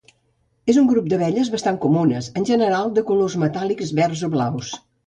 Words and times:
És 0.73 0.79
un 0.81 0.87
grup 0.91 1.09
d'abelles 1.13 1.51
bastant 1.57 1.79
comunes, 1.85 2.31
en 2.43 2.49
general 2.53 2.93
de 2.97 3.07
colors 3.13 3.39
metàl·lics 3.47 3.97
verds 4.03 4.27
o 4.31 4.37
blaus. 4.39 4.79